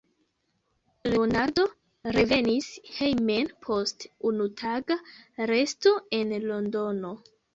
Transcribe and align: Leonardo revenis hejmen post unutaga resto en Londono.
Leonardo 1.09 1.65
revenis 2.17 2.69
hejmen 2.95 3.51
post 3.67 4.07
unutaga 4.31 4.97
resto 5.53 5.95
en 6.21 6.35
Londono. 6.53 7.13